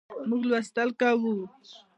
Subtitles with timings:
[0.29, 1.33] موږ لوستل کوو